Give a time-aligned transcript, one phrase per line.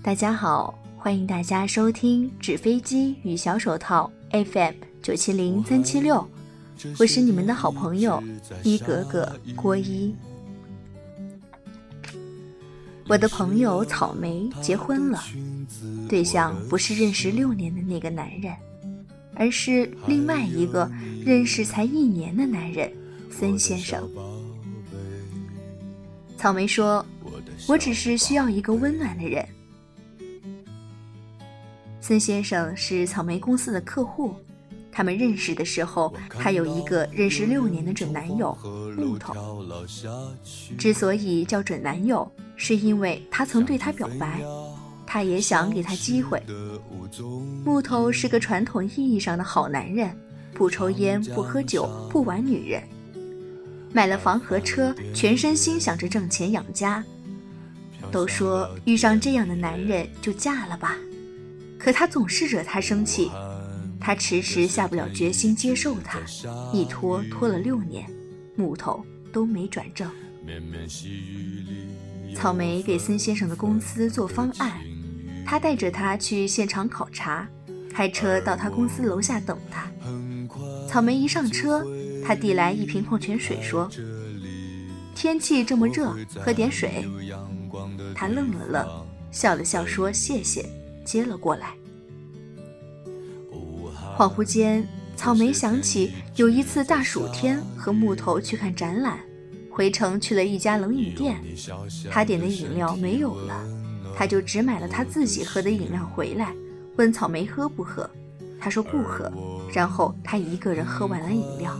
[0.00, 6.26] 大家好，欢迎大家收听纸飞机与小手套 FM 九七零三七六，
[6.98, 8.22] 我是你们的好朋友
[8.62, 10.14] 一格格郭一。
[13.08, 15.22] 我的朋友草莓结婚了，
[16.08, 18.54] 对象不是认识六年的那个男人，
[19.34, 20.90] 而是另外一个
[21.24, 22.90] 认识才一年的男人
[23.30, 24.08] 森先生。
[26.36, 27.04] 草莓说
[27.66, 29.44] ：“我只是需要一个温暖的人。”
[32.08, 34.34] 孙先生是草莓公司的客户，
[34.90, 38.56] 他们认识的时候，他有一个认识六年的准男友
[38.96, 39.62] 木头。
[40.78, 42.26] 之所以叫准男友，
[42.56, 44.40] 是因为他曾对他表白，
[45.06, 46.42] 他也想给他机会。
[47.62, 50.10] 木头是个传统意义上的好男人，
[50.54, 52.82] 不抽烟，不喝酒，不玩女人，
[53.92, 57.04] 买了房和车，全身心想着挣钱养家。
[58.10, 60.96] 都说遇上这样的男人就嫁了吧。
[61.78, 63.30] 可他总是惹他生气，
[64.00, 66.18] 他迟迟下不了决心接受他，
[66.72, 68.10] 一拖拖了六年，
[68.56, 70.10] 木头都没转正。
[72.34, 74.80] 草莓给孙先生的公司做方案，
[75.46, 77.48] 他带着他去现场考察，
[77.92, 79.88] 开车到他公司楼下等他。
[80.88, 81.86] 草莓一上车，
[82.24, 83.90] 他递来一瓶矿泉水，说
[85.14, 87.06] ：“天气这么热，喝点水。”
[88.14, 90.64] 他愣了愣，笑了笑说：“谢谢。”
[91.08, 91.74] 接了过来。
[94.14, 99.18] 恍惚间，草莓想起有一次大暑天和木头去看展览，
[99.70, 101.40] 回城去了一家冷饮店，
[102.10, 103.64] 他点的饮料没有了，
[104.14, 106.52] 他就只买了他自己喝的饮料回来，
[106.96, 108.08] 问草莓喝不喝，
[108.60, 109.32] 他说不喝，
[109.72, 111.74] 然后他一个人喝完了饮料。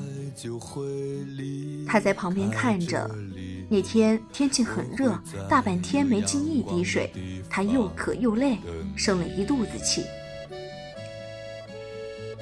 [1.86, 3.10] 他在旁边看着。
[3.70, 7.12] 那天天气很热，大半天没进一滴水，
[7.50, 8.56] 他又渴又累，
[8.96, 10.04] 生了一肚子气。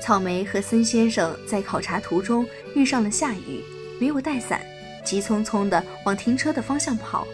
[0.01, 3.65] 草莓和孙先生在考察途中遇上了下雨，
[3.99, 4.65] 没有带伞，
[5.05, 7.27] 急匆匆地往停车的方向跑。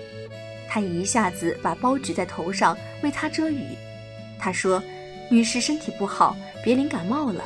[0.70, 3.62] 他一下子把包举在头上为他遮雨。
[4.38, 4.82] 他说
[5.30, 7.44] ：“女士身体不好，别淋感冒了。”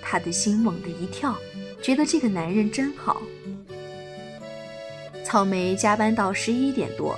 [0.00, 1.36] 他的心猛地一跳，
[1.82, 3.20] 觉得这个男人真好。
[5.28, 7.14] 草莓加班到十一点多，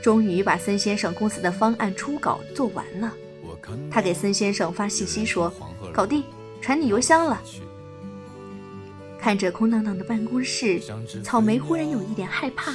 [0.00, 3.12] 终于把孙先生公司的方案初稿做完了。
[3.90, 5.52] 他给孙先生发信息说
[5.92, 6.24] ：“搞定，
[6.62, 7.38] 传你邮箱了。”
[9.20, 10.80] 看着空荡荡的办公室，
[11.22, 12.72] 草莓忽然有一点害怕。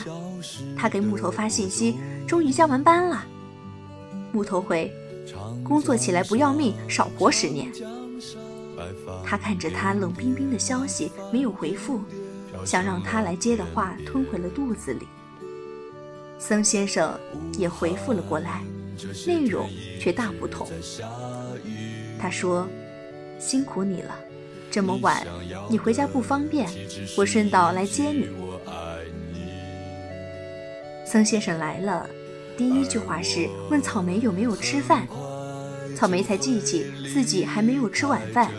[0.77, 1.97] 他给木头发信息
[2.27, 3.25] ：“终于加完班了。”
[4.31, 4.93] 木头回
[5.65, 7.71] ：“工作起来不要命，少活十年。”
[9.25, 12.03] 他看着他冷冰冰的消息，没有回复。
[12.63, 15.07] 想让他来接的话吞回了肚子里。
[16.37, 17.17] 曾先生
[17.57, 18.61] 也回复了过来，
[19.25, 19.67] 内容
[19.99, 20.67] 却大不同。
[22.19, 22.67] 他说
[23.39, 24.15] ：“辛苦你了，
[24.69, 25.25] 这么晚
[25.69, 26.69] 你回家不方便，
[27.17, 28.27] 我顺道来接你。”
[31.07, 32.09] 曾先生来了，
[32.57, 35.07] 第一句话是问草莓有没有吃饭。
[35.95, 38.51] 草莓才记起自己还没有吃晚饭。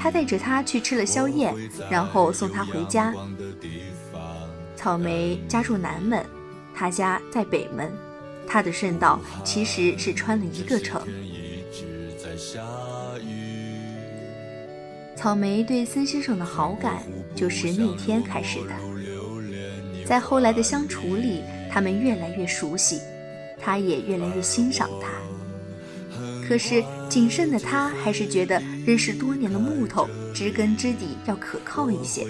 [0.00, 1.52] 他带着他去吃了宵夜，
[1.90, 3.12] 然后送他回家。
[4.76, 6.24] 草莓家住南门，
[6.74, 7.92] 他家在北门，
[8.46, 11.02] 他的顺道其实是穿了一个城。
[15.16, 17.02] 草莓对孙先生的好感
[17.34, 18.74] 就是那天开始的，
[20.06, 23.00] 在后来的相处里，他们越来越熟悉，
[23.60, 25.08] 他也越来越欣赏他。
[26.46, 32.26] 可是谨慎的他还是觉得认识多年的木头知根知底要可靠一些。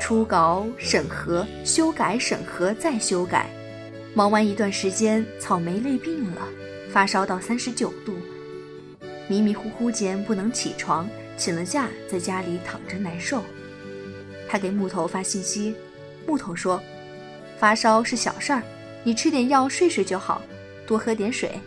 [0.00, 3.48] 初稿审核、修改、审核再修改，
[4.14, 6.42] 忙完一段时间，草莓累病了，
[6.90, 8.14] 发烧到三十九度，
[9.28, 13.42] 迷迷糊糊间不能起床，请了假，在家里躺着难受。
[14.48, 15.74] 他给木头发信息，
[16.26, 16.80] 木头说
[17.58, 18.62] ：“发烧是小事儿，
[19.02, 20.40] 你吃点药睡睡就好。”
[20.86, 21.58] 多喝点水。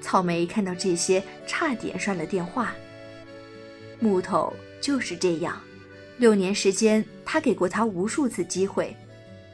[0.00, 2.74] 草莓看到这些，差点摔了电话。
[3.98, 5.60] 木头就是这样，
[6.18, 8.94] 六年时间，他给过他无数次机会，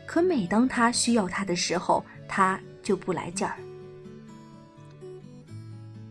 [0.05, 3.57] 可每当他需要他的时候，他就不来劲儿。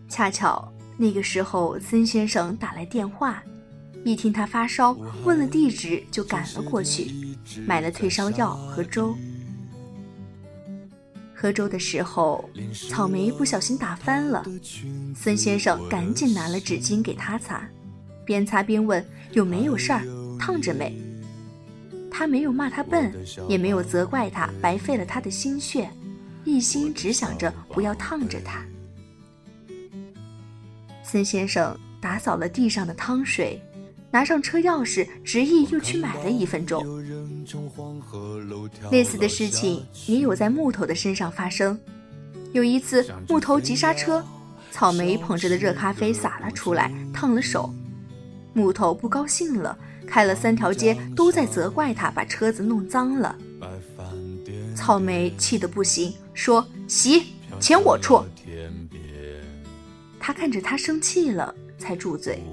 [0.10, 3.44] 恰巧那个时候，孙先生打来电话，
[4.04, 4.94] 一听他发烧，
[5.24, 7.12] 问了地址，就赶了过去，
[7.68, 9.16] 买了退烧药和粥。
[11.42, 12.48] 喝粥的时候，
[12.88, 14.46] 草莓不小心打翻了，
[15.16, 17.68] 孙先生赶紧拿了纸巾给他擦，
[18.24, 20.04] 边擦边问有没有事儿，
[20.38, 20.96] 烫着没？
[22.12, 23.12] 他没有骂他笨，
[23.50, 25.90] 也没有责怪他白费了他的心血，
[26.46, 28.64] 一心只想着不要烫着他。
[31.04, 33.60] 孙先生打扫了地上的汤水，
[34.12, 36.84] 拿上车钥匙，执意又去买了一份粥。
[38.92, 41.80] 类似的事情也有在木头的身上发生。
[42.54, 44.24] 有一次，木头急刹车，
[44.72, 47.74] 草莓捧着的热咖啡洒了出来，烫了手。
[48.54, 53.36] 木头不高兴了，开了三条街都在责怪他把车子弄脏了。
[54.76, 57.28] 草莓气得不行，说：“洗，
[57.60, 58.24] 钱我出。”
[60.20, 62.44] 他看着他生气了，才住嘴。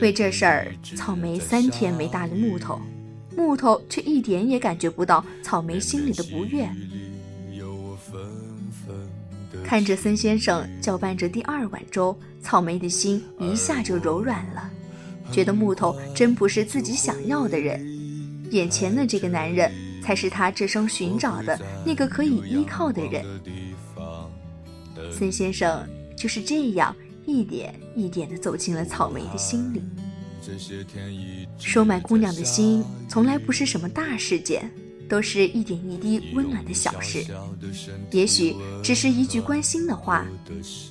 [0.00, 2.80] 为这事儿，草莓三天没搭理木头，
[3.36, 6.68] 木头却一点也感觉不到草莓心里的不悦。
[9.64, 14.70] 看着孙先生搅拌着第二碗粥，草莓的心一下就柔软了，
[15.30, 17.84] 觉得木头真不是自己想要的人，
[18.50, 19.70] 眼前的这个男人
[20.02, 23.24] 才是他这生寻找的那个可以依靠的人。
[25.12, 25.86] 孙先生
[26.16, 26.94] 就是这样
[27.26, 29.82] 一点一点地走进了草莓的心里。
[31.58, 34.70] 收买姑娘的心从来不是什么大事件。
[35.08, 37.24] 都是一点一滴温暖的小事，
[38.10, 40.26] 也许只是一句关心的话，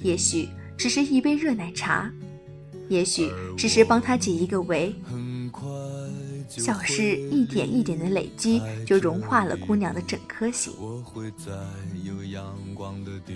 [0.02, 0.48] 也许
[0.78, 2.10] 只是一杯热奶茶，
[2.88, 4.96] 也许只是帮她解一个围。
[6.48, 10.72] 小事一点一点的累积，就融化了姑娘的整颗心。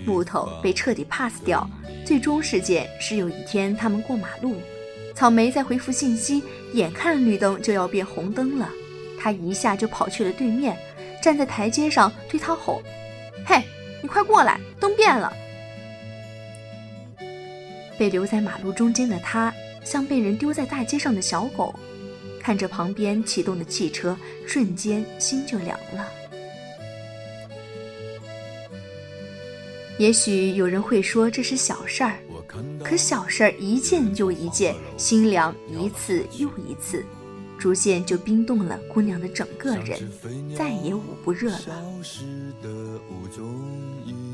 [0.06, 1.68] 木头被彻底 pass 掉，
[2.06, 4.56] 最终事件是有一天他们过马路，
[5.14, 6.42] 草莓在回复信息，
[6.72, 8.70] 眼看绿灯就要变红灯了。
[9.18, 10.76] 他一下就跑去了对面，
[11.22, 12.82] 站在台阶上对他吼
[13.44, 13.62] ：“嘿，
[14.00, 15.32] 你快过来，灯变了！”
[17.98, 19.52] 被留在马路中间的他，
[19.84, 21.74] 像被人丢在大街上的小狗，
[22.40, 24.16] 看着旁边启动的汽车，
[24.46, 26.08] 瞬间心就凉了。
[29.98, 32.16] 也许有人会说这是小事儿，
[32.84, 37.04] 可小事儿一件又一件，心凉一次又一次。
[37.58, 40.00] 逐渐就冰冻了姑娘的整个人，
[40.56, 41.60] 再也捂不热了。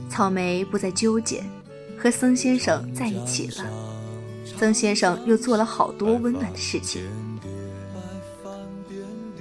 [0.09, 1.43] 草莓不再纠结，
[1.99, 3.65] 和曾先生在一起了。
[4.57, 7.03] 曾先生又做了好多温暖的事情。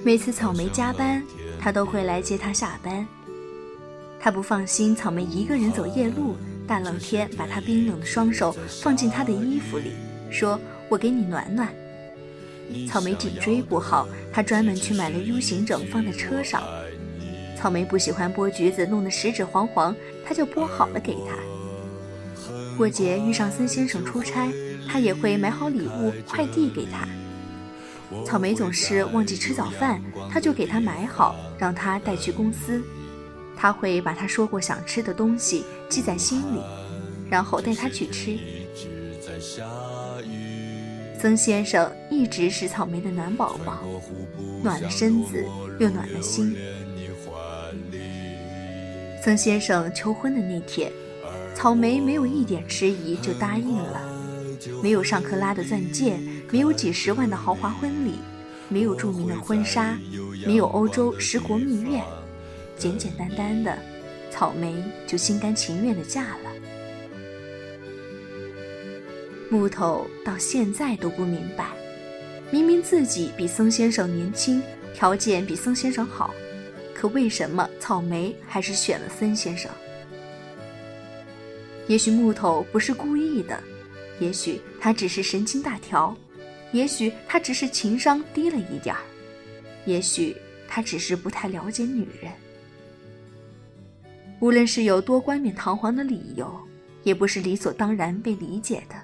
[0.04, 1.24] 每次草莓加班，
[1.60, 3.08] 他都会来接她下班。
[4.20, 6.36] 他不放心草莓一个人走夜路，
[6.68, 9.92] 大冷天把她冰冷的双手放进他的衣服里，
[10.30, 10.60] 说
[10.90, 11.74] ：“我给你暖暖。”
[12.90, 16.64] 草莓颈椎不好，他专门去买了 U 型枕放在车上。
[17.56, 19.96] 草莓不喜欢剥橘子，弄得食指黄黄，
[20.26, 21.38] 他就剥好了给他。
[22.76, 24.52] 过节遇上孙先生出差，
[24.88, 27.08] 他也会买好礼物快递给他。
[28.26, 30.02] 草莓总是忘记吃早饭，
[30.32, 32.84] 他就给他买好，让他带去公司。
[33.56, 36.62] 他会把他说过想吃的东西记在心里，
[37.30, 38.38] 然后带他去吃。
[41.20, 43.80] 曾先生一直是草莓的暖宝宝，
[44.62, 45.44] 暖了身子
[45.80, 46.56] 又暖了心。
[49.24, 50.92] 曾先生求婚的那天，
[51.56, 54.02] 草莓没有一点迟疑就答应了，
[54.84, 56.20] 没有上克拉的钻戒，
[56.52, 58.20] 没有几十万的豪华婚礼，
[58.70, 59.98] 没有著名的婚纱，
[60.46, 62.04] 没有欧洲十国蜜月，
[62.78, 63.78] 简简单单的，
[64.30, 66.52] 草莓就心甘情愿的嫁了。
[69.50, 71.70] 木头到现在都不明白，
[72.52, 74.62] 明明自己比曾先生年轻，
[74.94, 76.34] 条件比曾先生好，
[76.94, 79.72] 可为什么草莓还是选了孙先生？
[81.88, 83.58] 也许木头不是故意的，
[84.20, 86.18] 也许他只是神经大条，
[86.72, 89.02] 也许他只是情商低了一点儿，
[89.86, 90.36] 也许
[90.68, 92.32] 他只是不太了解女人。
[94.40, 96.52] 无论是有多冠冕堂皇的理由，
[97.04, 98.96] 也不是理所当然被理解的。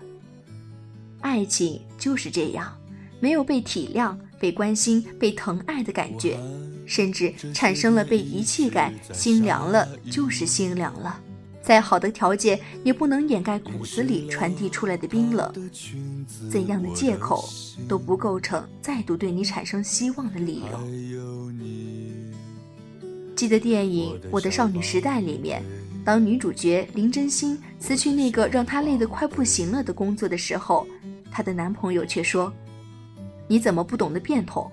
[1.22, 2.76] 爱情就是这样，
[3.20, 6.40] 没有被体谅、被关心、被疼爱的感觉，
[6.86, 11.20] 甚至产生了被遗弃感，心凉了就是心凉了。
[11.64, 15.72] 再好的条件也不能掩盖骨子里传递出来的冰冷。
[16.50, 17.48] 怎样的借口
[17.88, 20.80] 都不构成再度对你产生希望的理由。
[23.42, 25.64] 记得电影《我的少女时代》里面，
[26.06, 30.86] 当女主角林真心辞去那个让她累得快不行了的工作的时候。
[31.32, 32.54] 她的男朋友却说
[33.50, 34.72] ：“你怎么不懂得变通？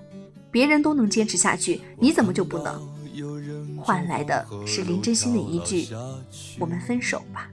[0.51, 2.79] 别人都能坚持下去，你怎么就不能？”
[3.81, 5.87] 换来的是林真心的一句
[6.61, 7.49] ：“我们分手吧。”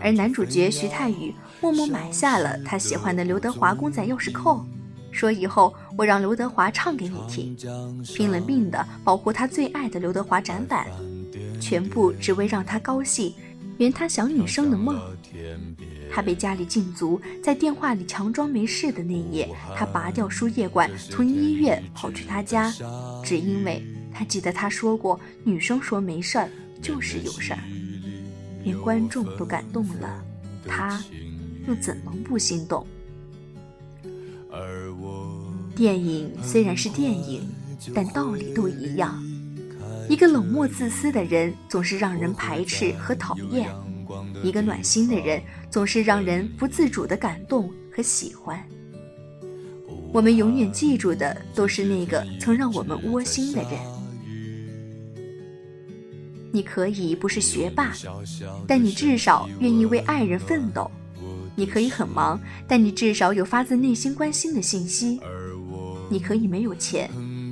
[0.00, 4.64] 而男主角徐太宇默默买下了他喜欢的刘德华公仔钥匙扣，
[5.10, 7.56] 说以后我让刘德华唱给你听，
[8.04, 10.86] 拼了命的保护他最爱的刘德华展板，
[11.60, 13.34] 全部只为让他高兴，
[13.78, 15.00] 圆他小女生的梦。
[16.10, 22.72] 他被家里禁足，在电话里强装没事的那夜，他拔掉输液管，从医院跑去他家，
[23.22, 26.48] 只因为他记得他说过，女生说没事儿
[26.80, 27.58] 就是有事儿，
[28.64, 30.24] 连观众都感动了，
[30.66, 31.02] 他
[31.66, 32.86] 又怎能不心动？
[35.74, 37.48] 电影虽然是电影，
[37.94, 39.22] 但道理都一样。
[40.08, 43.70] 一个冷漠自私的人，总是让人排斥和讨厌。
[44.42, 48.58] 一个暖心的人，总是让人不自主的感动和喜欢。
[50.12, 53.72] 我们永远记住的，都是那个曾让我们窝心的人。
[56.50, 57.92] 你可以不是学霸，
[58.66, 60.90] 但你至少愿意为爱人奋斗；
[61.58, 65.18] 你可以很忙，但你至少有发自内心关心的信息；
[66.08, 67.10] 你可以没有钱，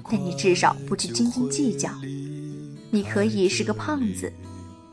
[0.08, 1.90] 但你至少不去斤斤计较；
[2.88, 4.32] 你可以是个胖子。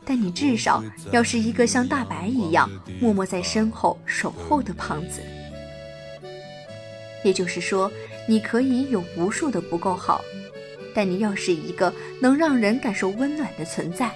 [0.04, 2.68] 但你至少要是一个像大白一样
[3.00, 5.20] 默默在身后守候的胖子。
[7.22, 7.88] 也就是说，
[8.28, 10.20] 你可以有无数的不够好，
[10.92, 14.10] 但你要是一个能让人感受温暖的存在。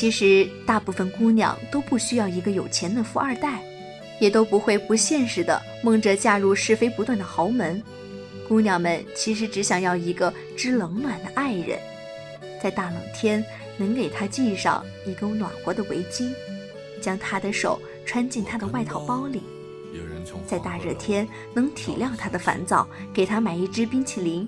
[0.00, 3.60] 其实，大部分姑娘都不需要一个有钱的富二代，
[4.18, 7.82] 也都不会不现实的梦着嫁入是非不断的豪门。
[8.48, 11.78] 姑娘们其实只想要一个知冷暖的爱人。
[12.62, 13.44] 在大冷天，
[13.76, 16.32] 能给她系上一根暖和的围巾，
[17.02, 19.40] 将她的手穿进他的外套包里；
[20.46, 24.46] 在大热天，能体谅他的烦躁，给他买一支冰淇淋；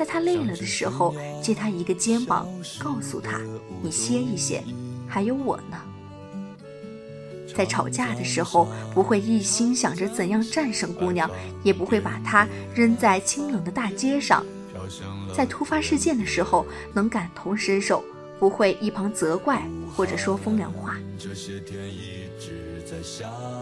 [0.00, 3.38] 在他累了的时候，借他一个肩膀，告诉他
[3.84, 4.64] ：“你歇一歇，
[5.06, 5.76] 还有我呢。”
[7.54, 11.30] 在吵架的时候，不会一心想着怎样战胜姑娘，
[11.62, 14.42] 也不会把她扔在清冷的大街上。
[15.36, 16.64] 在突发事件的时候，
[16.94, 18.02] 能感同身受，
[18.38, 19.62] 不会一旁责怪
[19.94, 20.96] 或者说风凉话。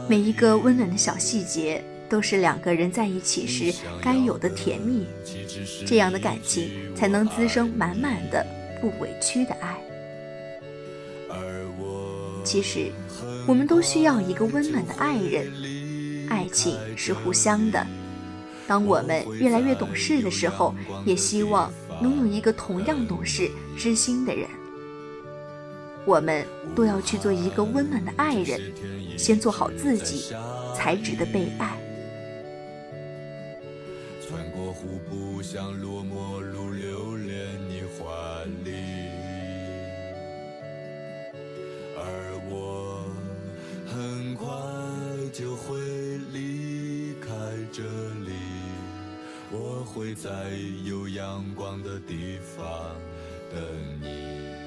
[0.08, 3.72] 每一个温暖的小细节，都是两个人在一起时
[4.02, 5.06] 该有的甜蜜。
[5.86, 8.44] 这样的感情，才能滋生满满的
[8.80, 9.78] 不委屈的爱。
[12.44, 12.90] 其实，
[13.46, 15.52] 我们都需要一个温暖的爱人。
[16.30, 17.86] 爱情是互相的。
[18.66, 20.74] 当我们越来越懂事的时候，
[21.04, 21.72] 也希望
[22.02, 24.46] 能有一个同样懂事、知心的人。
[26.04, 28.60] 我们都要去做一个温暖的爱人，
[29.18, 30.34] 先做好自己，
[30.74, 31.76] 才值得被爱。
[34.68, 39.08] 模糊，不想，落寞如留恋你怀里，
[41.96, 43.02] 而我
[43.86, 44.46] 很快
[45.32, 45.80] 就会
[46.34, 47.30] 离开
[47.72, 47.82] 这
[48.26, 48.34] 里。
[49.50, 50.50] 我会在
[50.84, 52.94] 有阳光的地方
[53.50, 53.62] 等
[54.02, 54.57] 你。